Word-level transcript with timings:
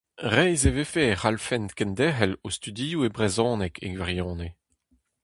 Reizh 0.33 0.65
e 0.69 0.71
vefe 0.75 1.03
e 1.13 1.15
c'hallfent 1.19 1.71
kenderc'hel 1.77 2.33
o 2.45 2.47
studioù 2.57 3.01
e 3.07 3.09
brezhoneg 3.15 3.73
e 3.85 3.87
gwirionez. 3.97 4.55